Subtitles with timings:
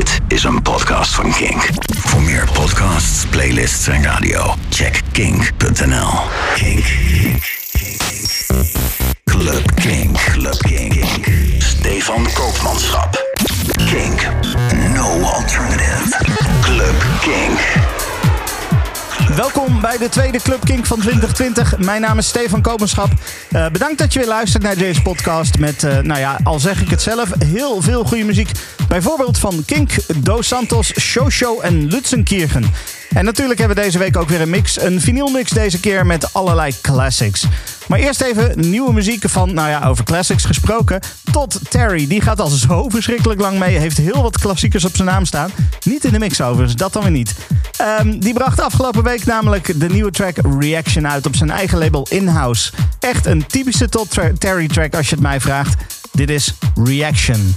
[0.00, 1.68] Dit is een podcast van Kink.
[1.98, 6.10] Voor meer podcasts, playlists en radio, check kink.nl.
[6.54, 6.84] Kink.
[9.24, 10.24] Club Kink.
[10.32, 11.04] Club Kink.
[11.58, 13.24] Stefan Koopmanschap.
[13.76, 14.28] Kink.
[14.94, 16.16] No alternative.
[16.60, 17.58] Club Kink.
[19.36, 21.78] Welkom bij de tweede Club Kink van 2020.
[21.78, 23.10] Mijn naam is Stefan Kopenschap.
[23.50, 26.80] Uh, bedankt dat je weer luistert naar deze podcast met, uh, nou ja, al zeg
[26.80, 28.50] ik het zelf, heel veel goede muziek.
[28.88, 32.64] Bijvoorbeeld van Kink, Dos Santos, Shosho en Lutzenkirchen.
[33.14, 34.80] En natuurlijk hebben we deze week ook weer een mix.
[34.80, 37.44] Een vinylmix deze keer met allerlei classics.
[37.86, 41.00] Maar eerst even nieuwe muziek van, nou ja, over classics gesproken.
[41.32, 42.06] Tot Terry.
[42.06, 43.78] Die gaat al zo verschrikkelijk lang mee.
[43.78, 45.50] Heeft heel wat klassiekers op zijn naam staan.
[45.84, 47.34] Niet in de mix overigens, dat dan weer niet.
[48.00, 52.06] Um, die bracht afgelopen week namelijk de nieuwe track Reaction uit op zijn eigen label
[52.10, 52.72] In-House.
[53.00, 55.74] Echt een typische Tot Terry track als je het mij vraagt.
[56.12, 57.54] Dit is Reaction.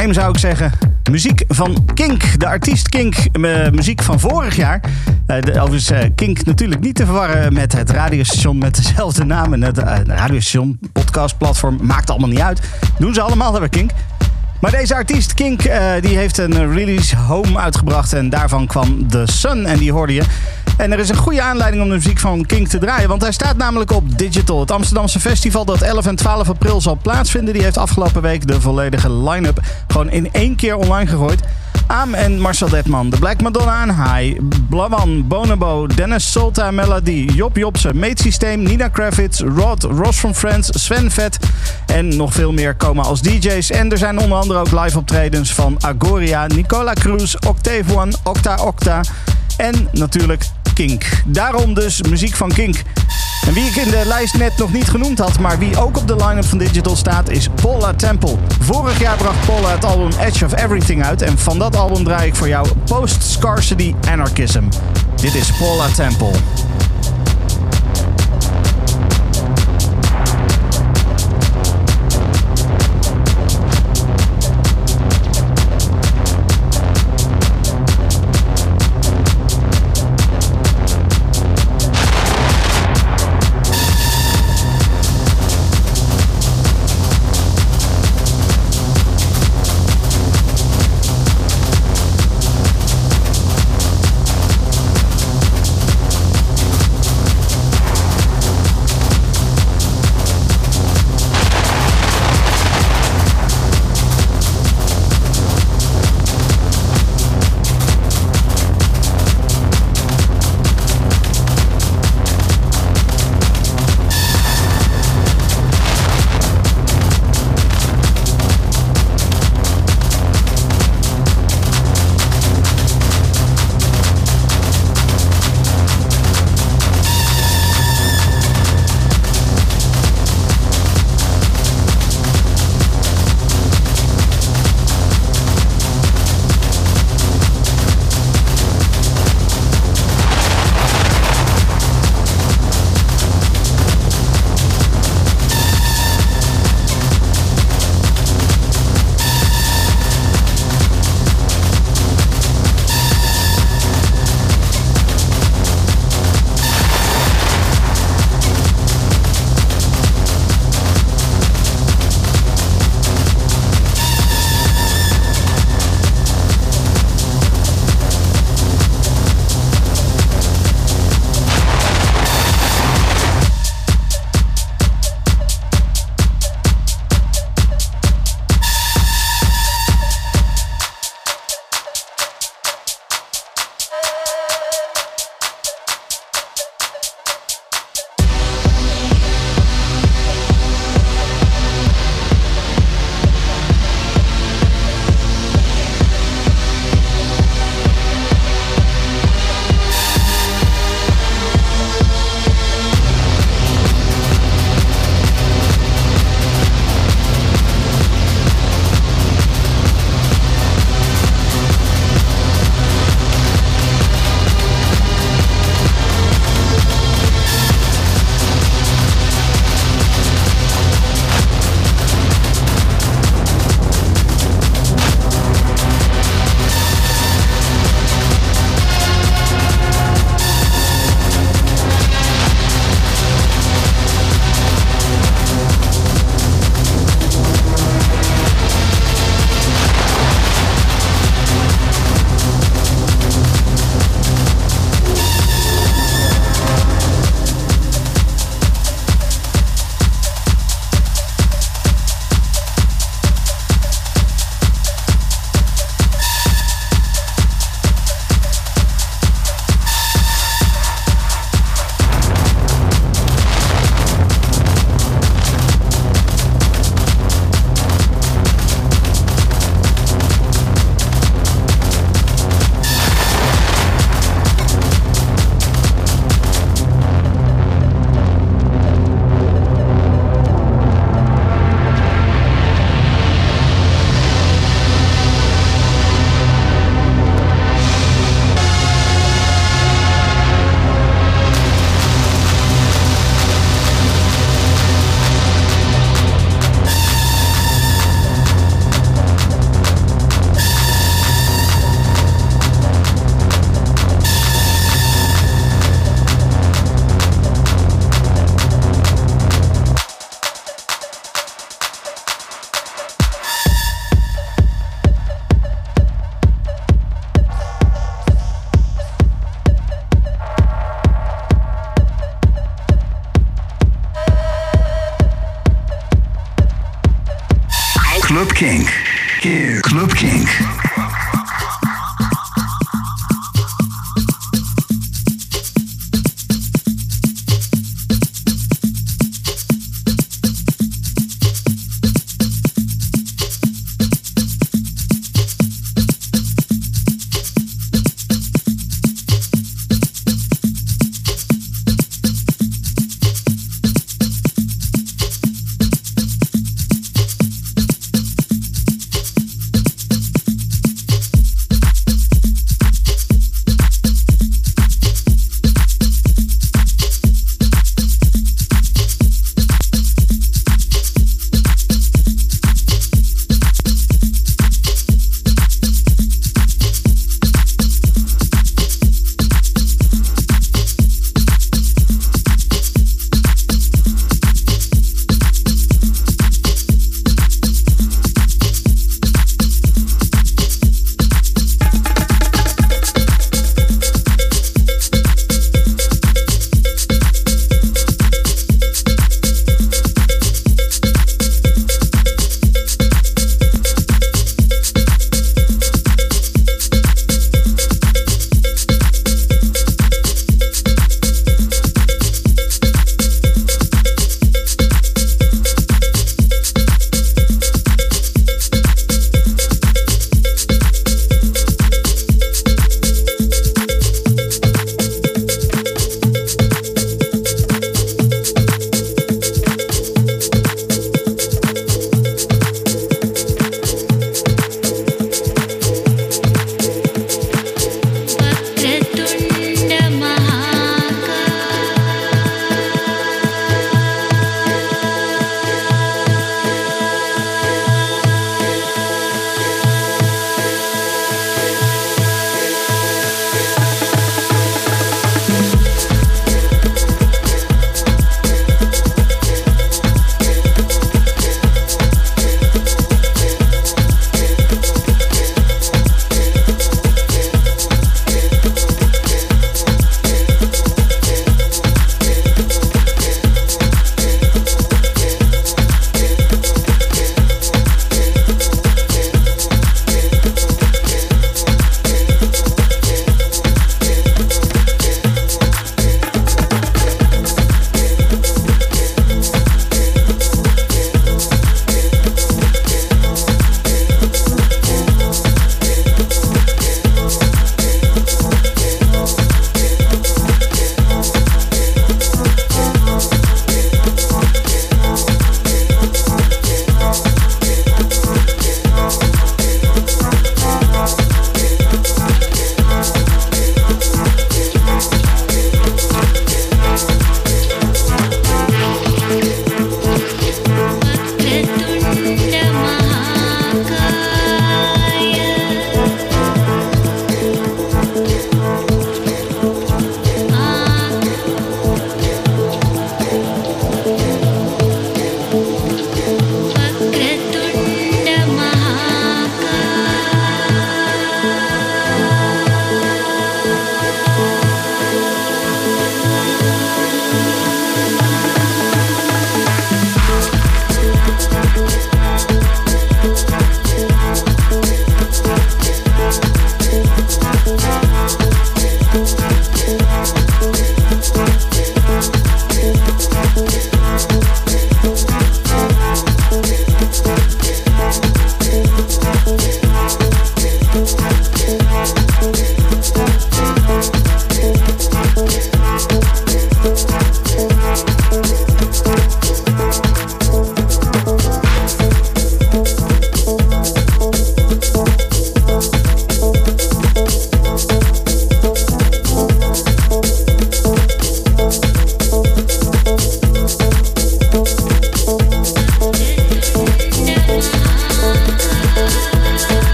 [0.00, 0.72] Name zou ik zeggen.
[1.10, 3.14] Muziek van Kink, de artiest Kink.
[3.32, 4.80] Uh, muziek van vorig jaar.
[5.26, 9.52] De, overigens, uh, Kink natuurlijk niet te verwarren met het radiostation met dezelfde naam.
[9.52, 12.60] En het radiostation, podcastplatform, maakt allemaal niet uit.
[12.98, 13.90] Doen ze allemaal hebben Kink.
[14.60, 15.62] Maar deze artiest, Kink,
[16.00, 18.12] die heeft een release Home uitgebracht.
[18.12, 20.22] En daarvan kwam The Sun en die hoorde je.
[20.80, 23.08] En er is een goede aanleiding om de muziek van King te draaien.
[23.08, 24.60] Want hij staat namelijk op Digital.
[24.60, 27.54] Het Amsterdamse festival dat 11 en 12 april zal plaatsvinden.
[27.54, 31.40] Die heeft afgelopen week de volledige line-up gewoon in één keer online gegooid.
[31.86, 37.56] Aam en Marcel Detman, de Black Madonna aan High, Blawan, Bonobo, Dennis Solta, Melody, Job
[37.56, 41.38] Jobse, Meetsysteem, Nina Kravitz, Rod, Ross from Friends, Sven Vet
[41.86, 43.70] en nog veel meer komen als DJ's.
[43.70, 48.54] En er zijn onder andere ook live optredens van Agoria, Nicola Cruz, Octave One, Octa
[48.64, 49.00] Octa
[49.60, 50.44] en natuurlijk
[50.86, 51.22] Kink.
[51.26, 52.82] Daarom dus muziek van Kink.
[53.46, 56.08] En wie ik in de lijst net nog niet genoemd had, maar wie ook op
[56.08, 58.36] de line-up van Digital staat, is Paula Temple.
[58.60, 62.28] Vorig jaar bracht Paula het album Edge of Everything uit en van dat album draai
[62.28, 64.64] ik voor jou Post Scarcity Anarchism.
[65.20, 66.32] Dit is Paula Temple.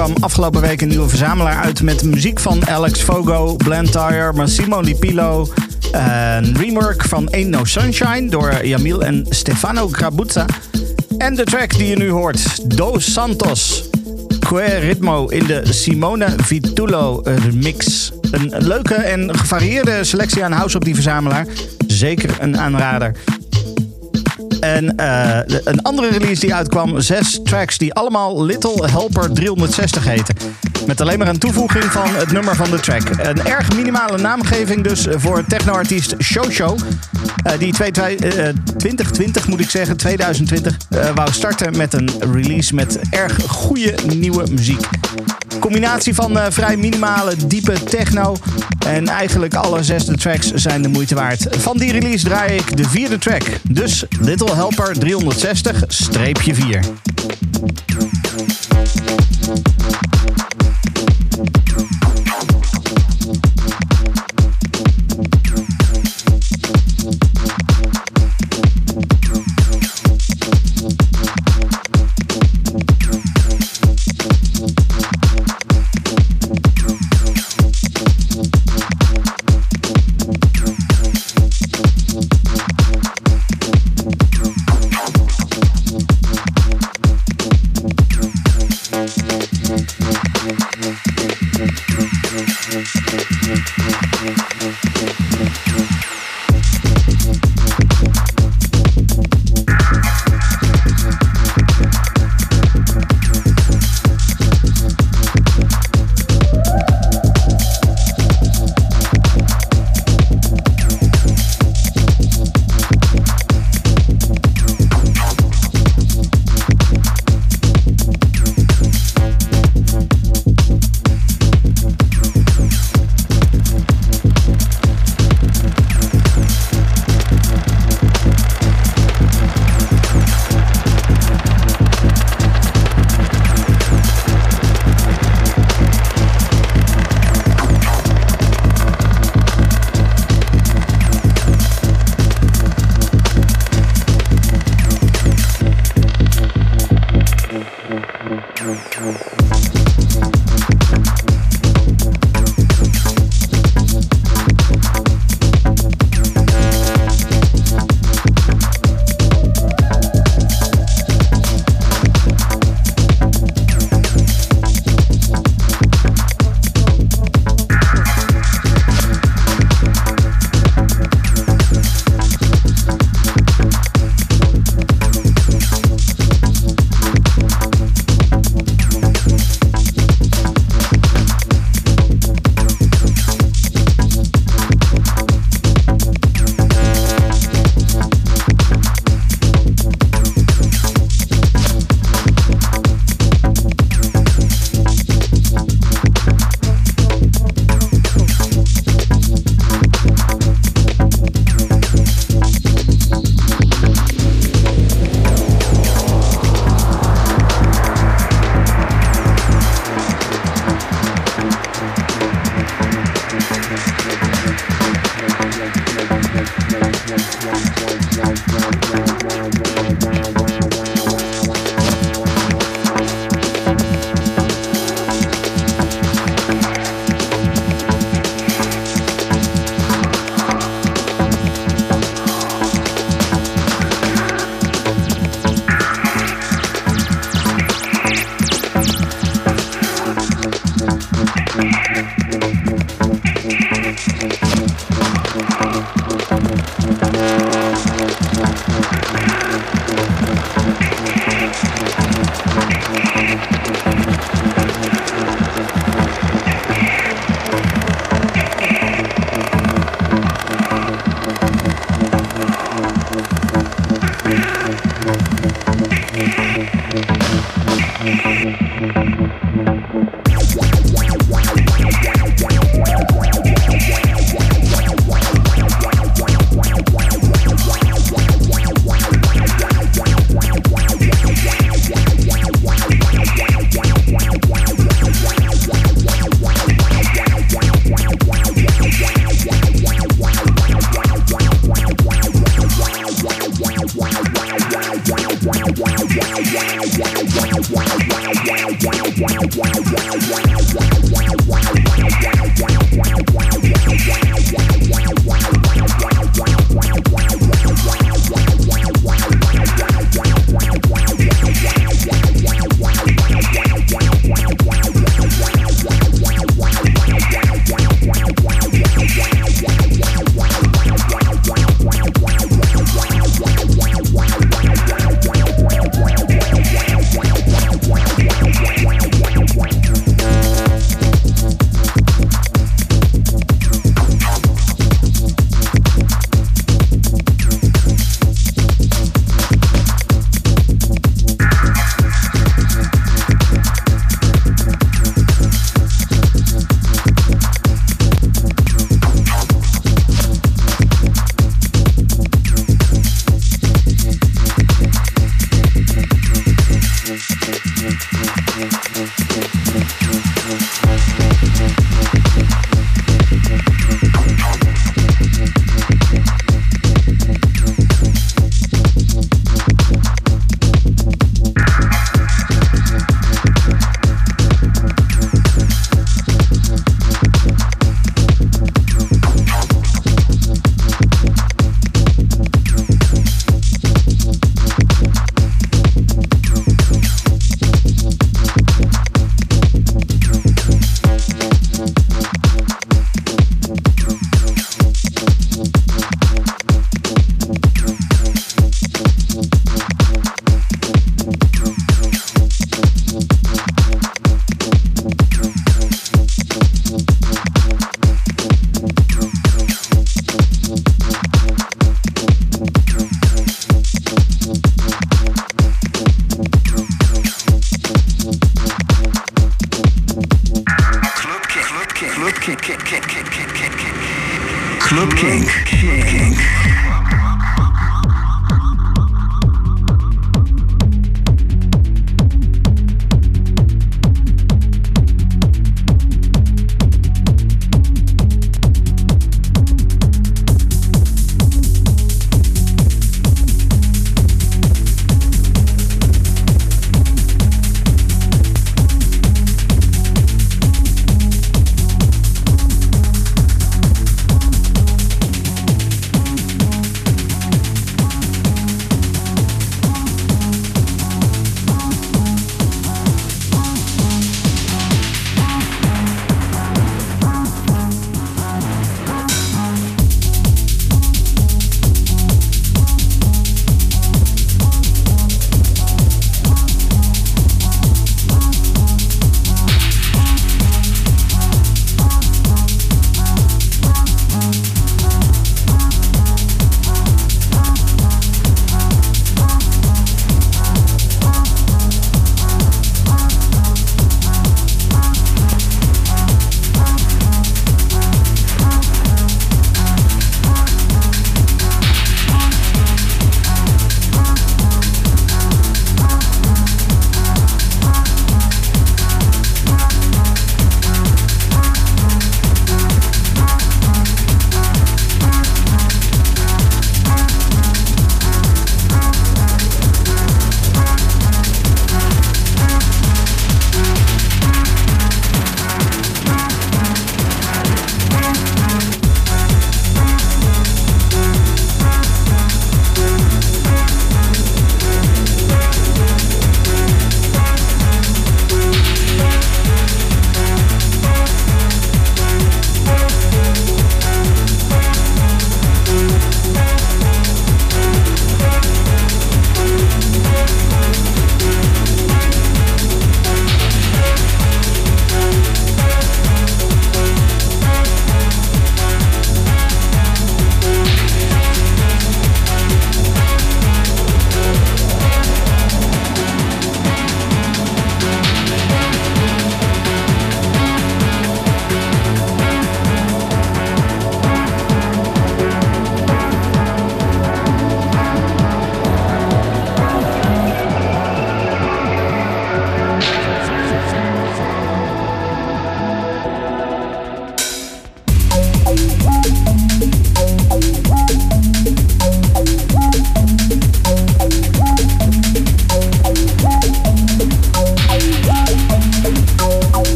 [0.00, 5.48] Afgelopen week een nieuwe verzamelaar uit met muziek van Alex Fogo, Blantyre, Massimo Lipilo.
[5.92, 10.46] Een rework van Ain't No Sunshine door Jamil en Stefano Grabuzza.
[11.18, 13.88] En de track die je nu hoort, Dos Santos.
[14.38, 18.12] Que Ritmo in de Simone Vitulo remix.
[18.30, 21.46] Een leuke en gevarieerde selectie aan house op die verzamelaar.
[21.86, 23.16] Zeker een aanrader.
[24.60, 30.36] En uh, een andere release die uitkwam, zes tracks die allemaal Little Helper 360 heten.
[30.86, 33.02] Met alleen maar een toevoeging van het nummer van de track.
[33.22, 36.76] Een erg minimale naamgeving dus voor technoartiest Shosho.
[37.46, 43.36] Uh, die 2020 moet ik zeggen, 2020, uh, wou starten met een release met erg
[43.46, 44.86] goede nieuwe muziek.
[45.60, 48.36] Combinatie van vrij minimale, diepe techno.
[48.90, 51.46] En eigenlijk alle zesde tracks zijn de moeite waard.
[51.50, 53.42] Van die release draai ik de vierde track.
[53.70, 55.84] Dus Little Helper 360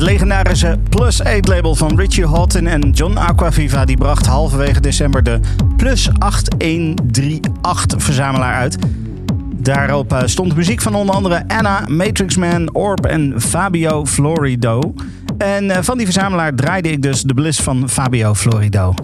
[0.00, 5.40] legendarische Plus 8 label van Richie Houghton en John Aquaviva die bracht halverwege december de
[5.76, 8.78] Plus 8138 verzamelaar uit.
[9.56, 14.94] Daarop eh, stond muziek van onder andere Anna, Matrix Man, Orb en Fabio Florido.
[15.38, 18.94] En eh, van die verzamelaar draaide ik dus de Bliss van Fabio Florido.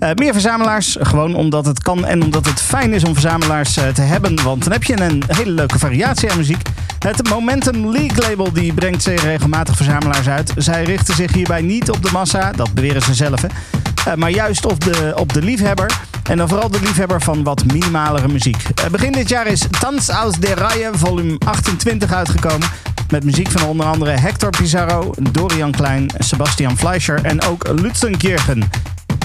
[0.00, 4.00] Uh, meer verzamelaars, gewoon omdat het kan en omdat het fijn is om verzamelaars te
[4.00, 4.42] hebben.
[4.42, 6.62] Want dan heb je een hele leuke variatie aan muziek.
[6.98, 10.52] Het Momentum League label die brengt zeer regelmatig verzamelaars uit.
[10.56, 13.42] Zij richten zich hierbij niet op de massa, dat beweren ze zelf.
[13.42, 16.00] Uh, maar juist op de, op de liefhebber.
[16.22, 18.62] En dan vooral de liefhebber van wat minimalere muziek.
[18.90, 22.68] begin dit jaar is Tanz aus der Reihe volume 28 uitgekomen.
[23.10, 28.70] Met muziek van onder andere Hector Pizarro, Dorian Klein, Sebastian Fleischer en ook Lutzenkirchen.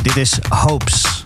[0.01, 1.22] Dit is Hopes.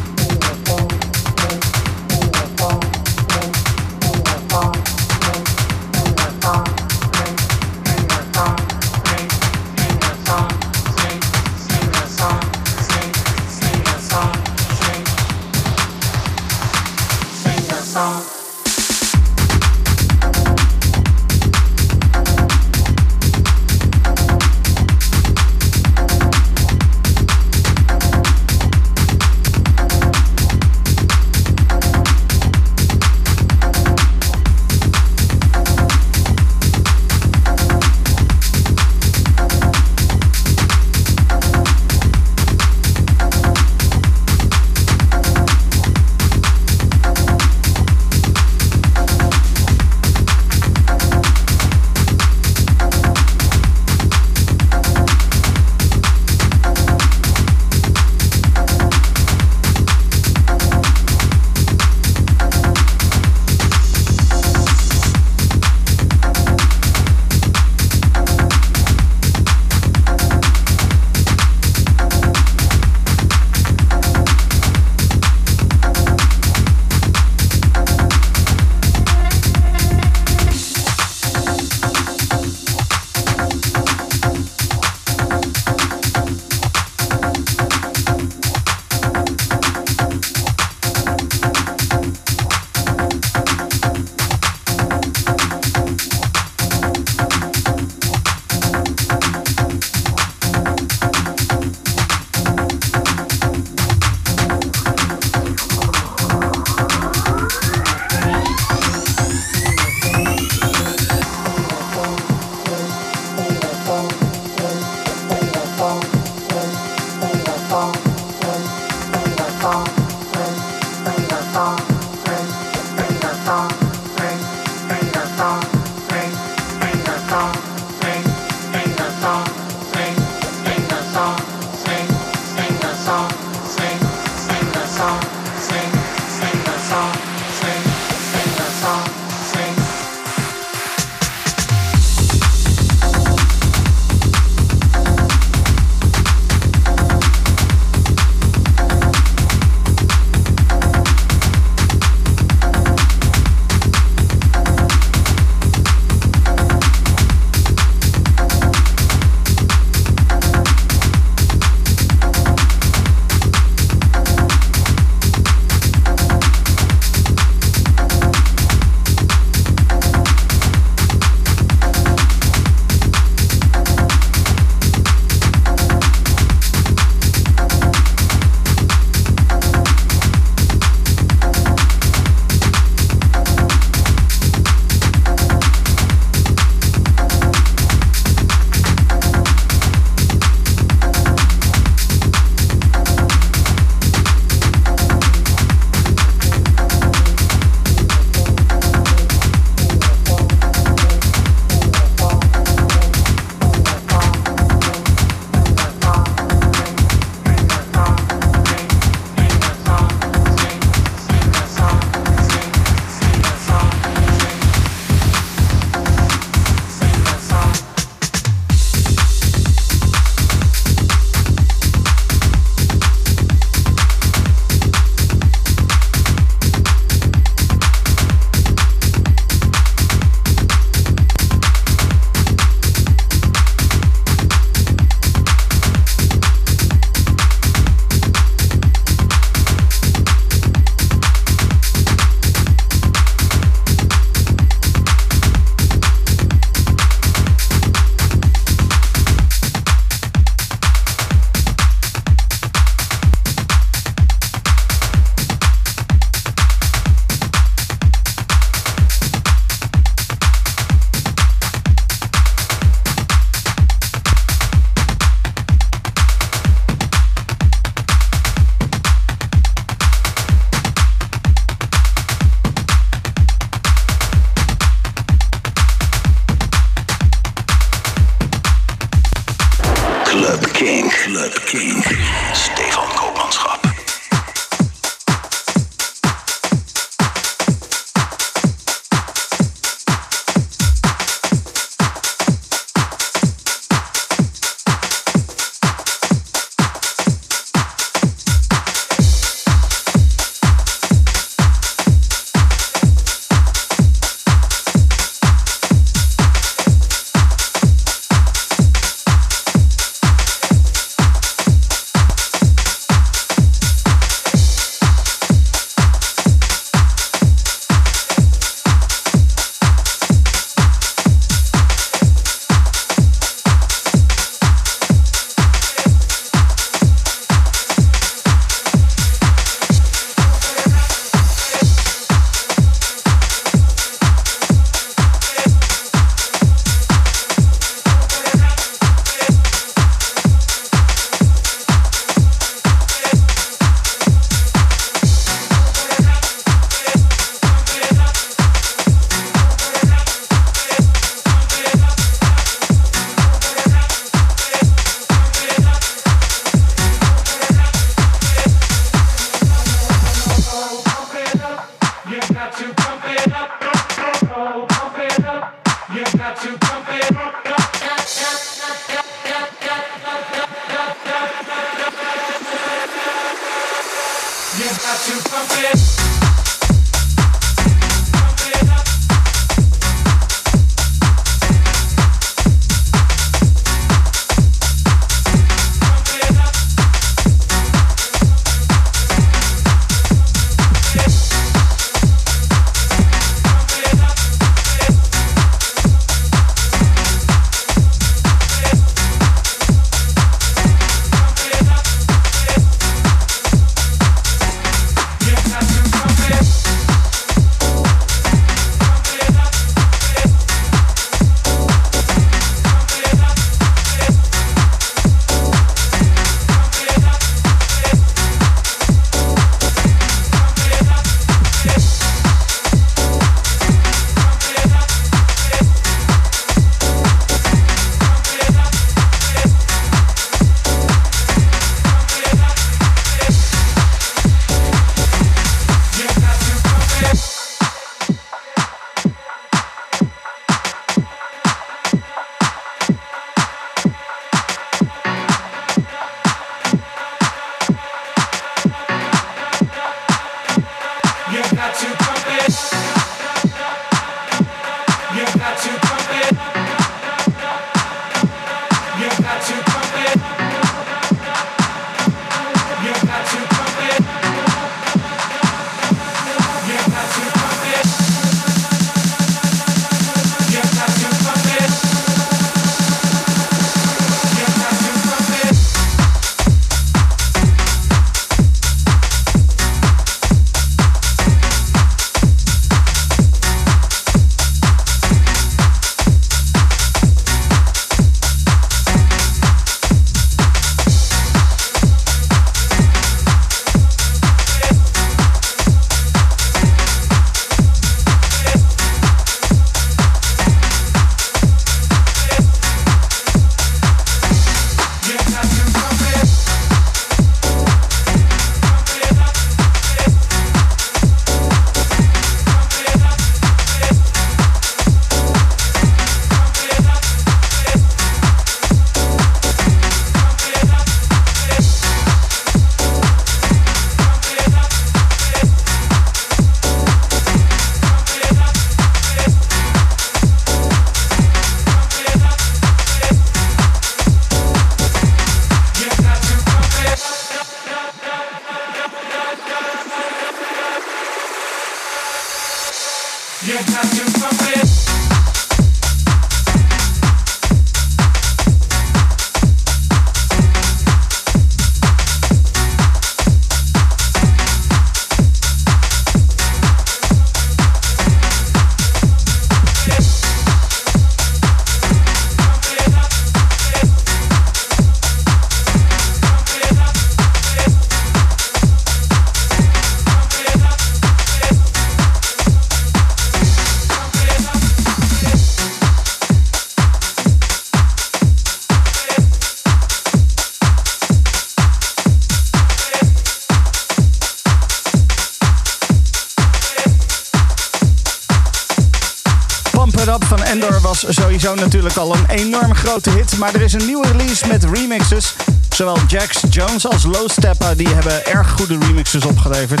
[591.62, 593.58] Sowieso natuurlijk al een enorm grote hit.
[593.58, 595.54] Maar er is een nieuwe release met remixes.
[595.94, 600.00] Zowel Jax Jones als Low Steppa die hebben erg goede remixes opgeleverd.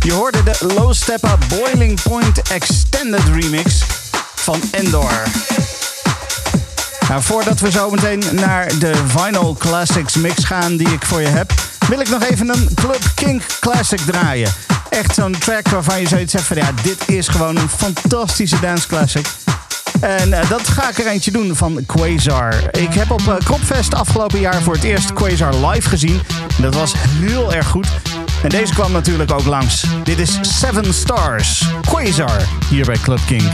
[0.00, 3.82] Je hoorde de Low Steppa Boiling Point Extended Remix
[4.34, 5.22] van Endor.
[7.08, 11.28] Nou, voordat we zo meteen naar de Vinyl Classics mix gaan die ik voor je
[11.28, 11.52] heb,
[11.88, 14.52] wil ik nog even een Club Kink Classic draaien.
[14.88, 18.86] Echt zo'n track waarvan je zoiets hebt van ja, dit is gewoon een fantastische dance
[18.86, 19.26] classic.
[20.00, 22.54] En uh, dat ga ik er eentje doen van Quasar.
[22.70, 26.20] Ik heb op uh, afgelopen jaar voor het eerst Quasar live gezien.
[26.56, 27.86] En dat was heel erg goed.
[28.42, 29.84] En deze kwam natuurlijk ook langs.
[30.04, 31.64] Dit is Seven Stars.
[31.80, 33.50] Quasar hier bij Club King.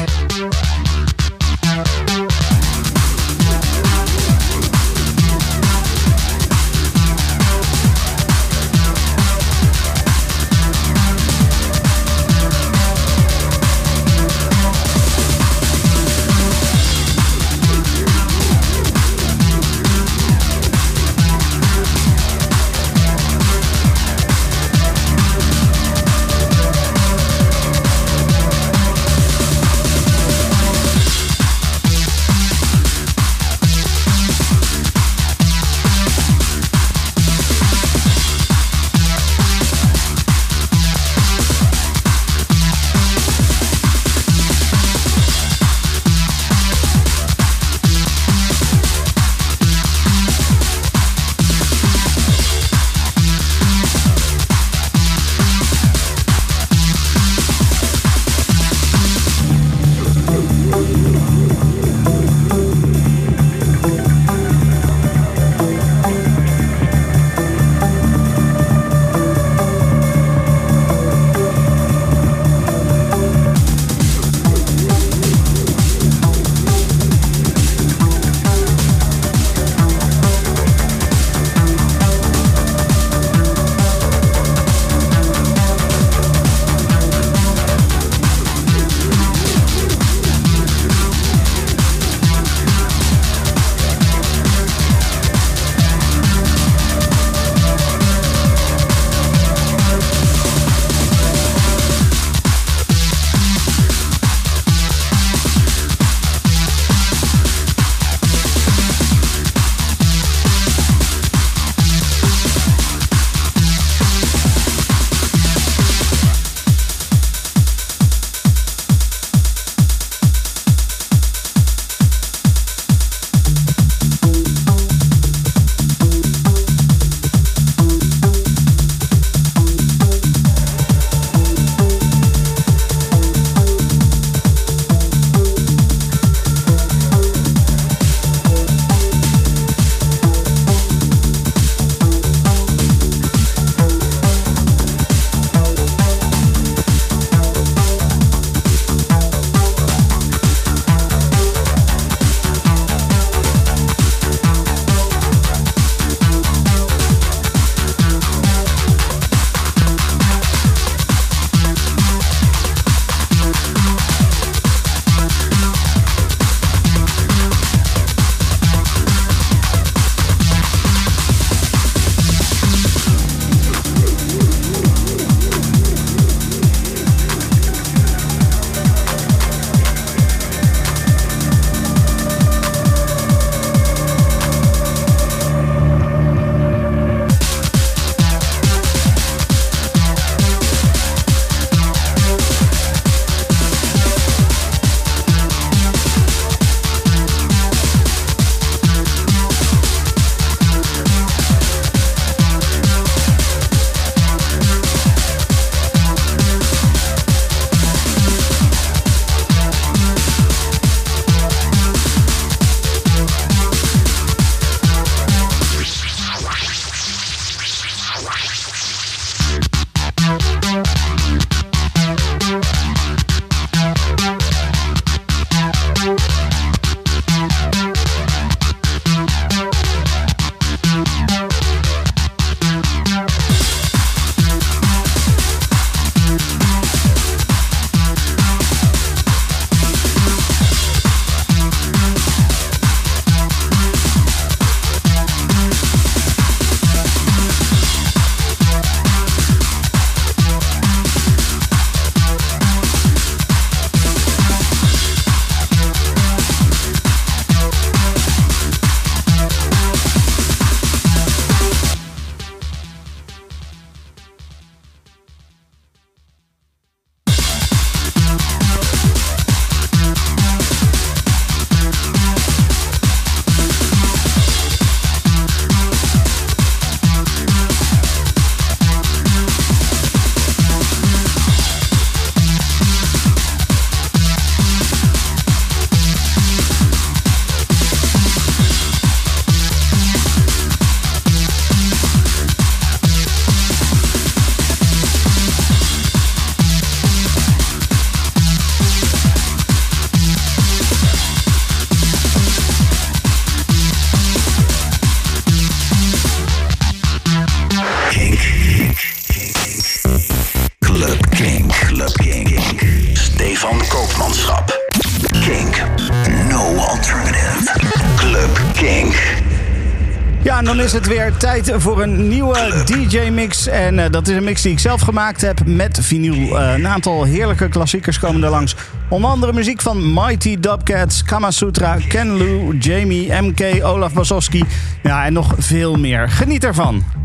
[321.65, 323.67] Voor een nieuwe DJ-mix.
[323.67, 326.59] En eh, dat is een mix die ik zelf gemaakt heb met vinyl.
[326.59, 328.75] Eh, een aantal heerlijke klassiekers komen er langs.
[329.09, 334.65] Onder andere muziek van Mighty Dubcats, Kamasutra, Ken Lou, Jamie, MK, Olaf Basowski.
[335.03, 336.29] Ja, en nog veel meer.
[336.29, 337.18] Geniet ervan.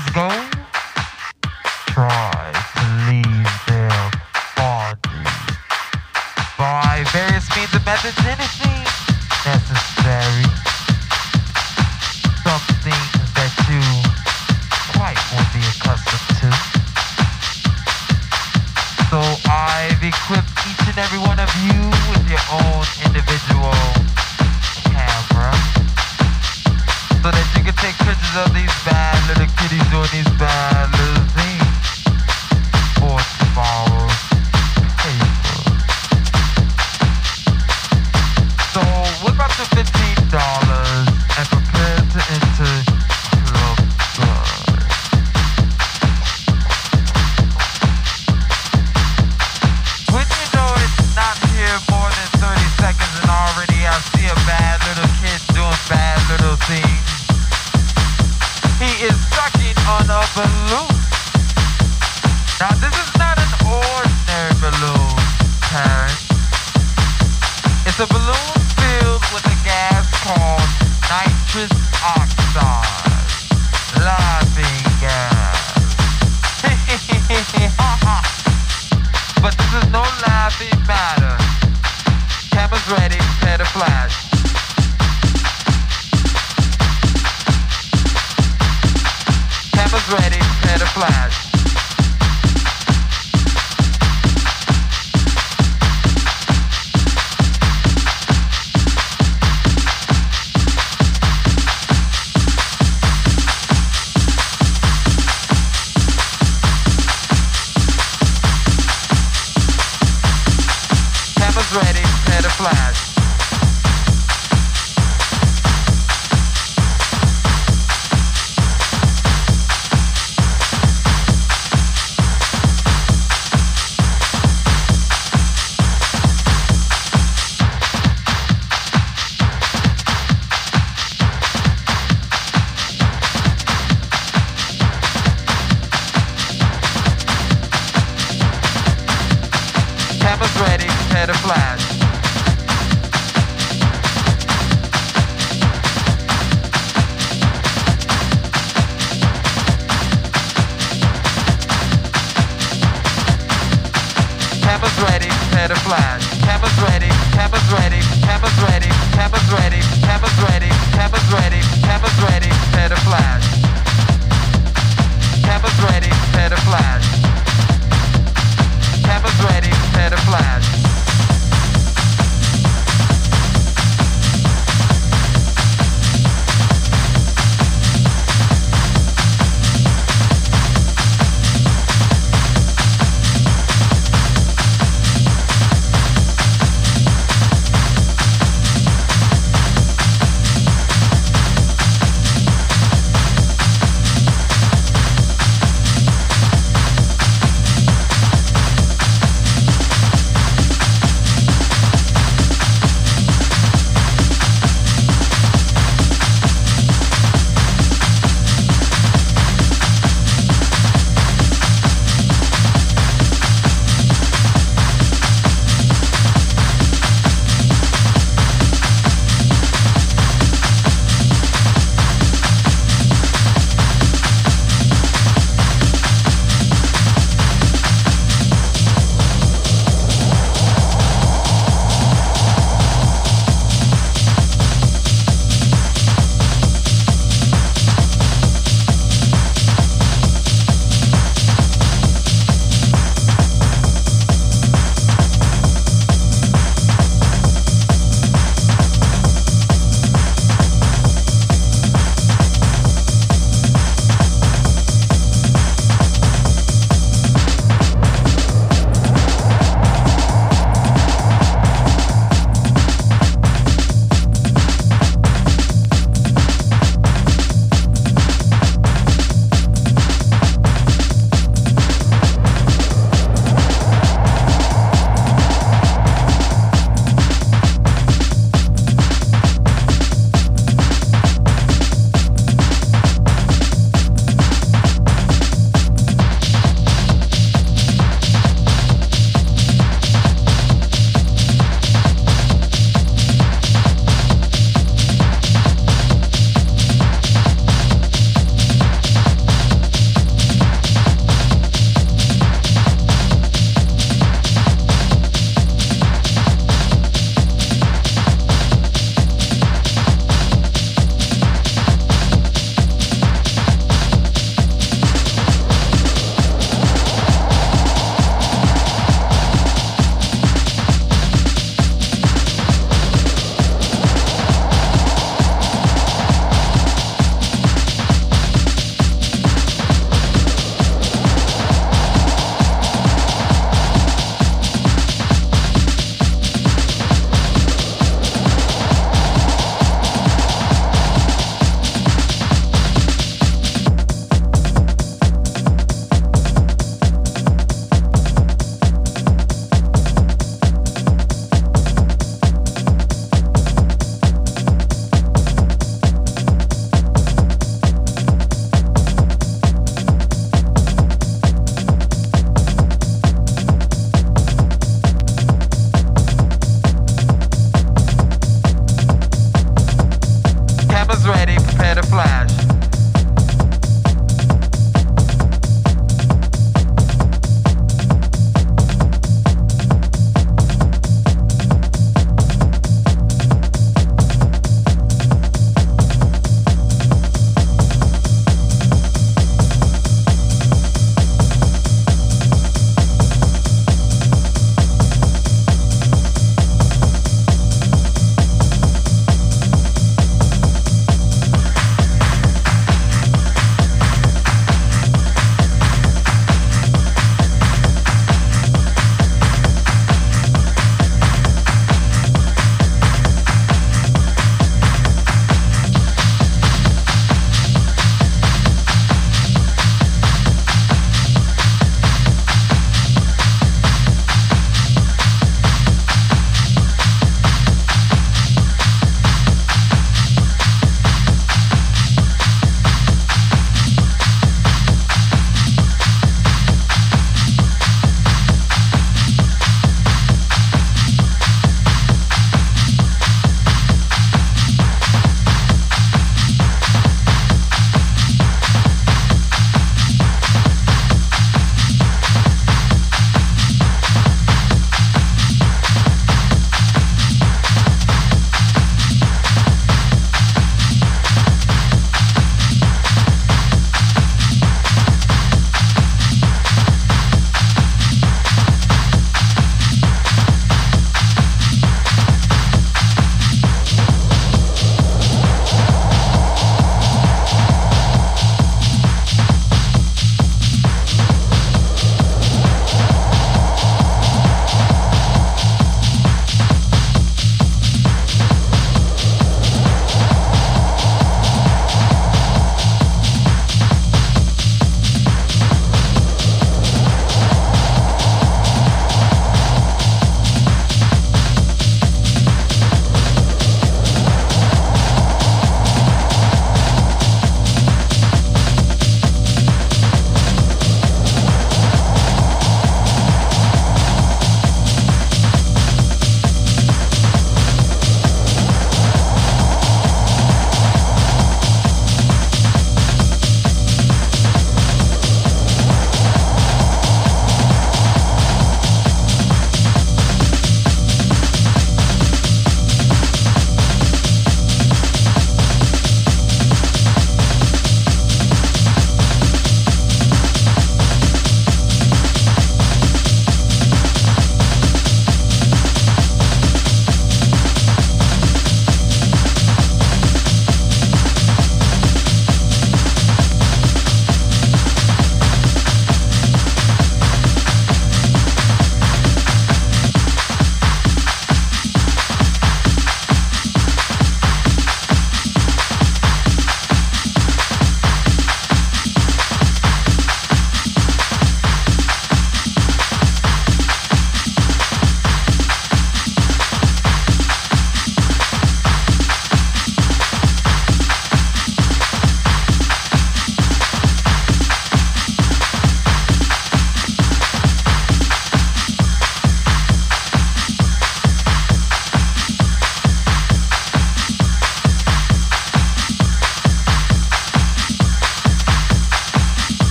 [0.00, 0.54] these games?
[1.86, 4.10] Try to leave their
[4.56, 5.24] body
[6.58, 8.39] by various means and methods in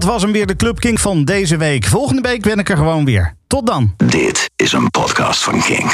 [0.00, 1.84] dat was hem weer de Club King van deze week.
[1.84, 3.34] Volgende week ben ik er gewoon weer.
[3.46, 3.94] Tot dan.
[3.96, 5.92] Dit is een podcast van Kink.